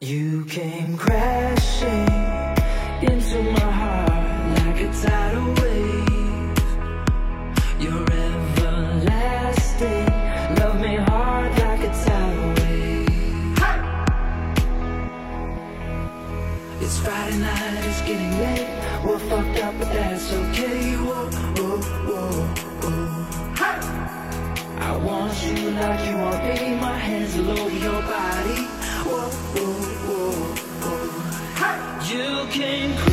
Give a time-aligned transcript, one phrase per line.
[0.00, 2.06] You came crashing
[3.02, 6.58] into my heart like a tidal wave.
[7.80, 10.06] You're everlasting.
[10.60, 13.58] Love me hard like a tidal wave.
[16.80, 18.68] It's Friday night, it's getting late.
[19.04, 20.94] We're fucked up, but that's okay.
[20.94, 21.28] Whoa,
[21.58, 22.46] whoa, whoa,
[22.84, 23.26] whoa.
[24.78, 26.76] I want you like you want me.
[26.80, 28.62] My hands all over your body.
[29.04, 29.77] Whoa, whoa, whoa, whoa.
[29.77, 29.77] You
[32.58, 33.07] came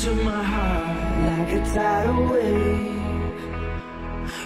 [0.00, 2.96] into my heart like a tidal wave.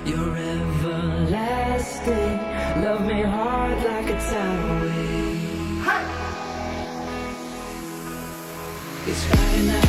[0.04, 2.38] You're everlasting.
[2.82, 5.33] Love me hard like a tidal wave.
[9.16, 9.83] It's fine now.